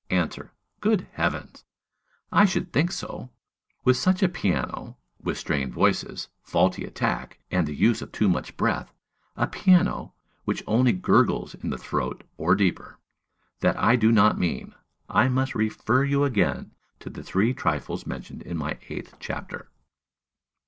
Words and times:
Answer. 0.09 0.51
Good 0.79 1.01
heavens! 1.13 1.63
I 2.31 2.45
should 2.45 2.73
think 2.73 2.91
so! 2.91 3.29
With 3.83 3.97
such 3.97 4.23
a 4.23 4.29
piano, 4.29 4.97
with 5.21 5.37
strained 5.37 5.75
voices, 5.75 6.27
faulty 6.41 6.85
attack, 6.85 7.37
and 7.51 7.67
the 7.67 7.75
use 7.75 8.01
of 8.01 8.11
too 8.11 8.27
much 8.27 8.57
breath, 8.57 8.91
a 9.37 9.45
piano 9.45 10.15
which 10.43 10.63
only 10.65 10.91
gurgles 10.91 11.53
in 11.53 11.69
the 11.69 11.77
throat, 11.77 12.23
or 12.35 12.55
deeper! 12.55 12.97
That 13.59 13.77
I 13.77 13.95
do 13.95 14.11
not 14.11 14.39
mean: 14.39 14.73
I 15.07 15.27
must 15.29 15.53
refer 15.53 16.03
you 16.03 16.23
again 16.23 16.71
to 17.01 17.11
the 17.11 17.21
three 17.21 17.53
trifles 17.53 18.07
mentioned 18.07 18.41
in 18.41 18.57
my 18.57 18.79
eighth 18.89 19.13
chapter. 19.19 19.69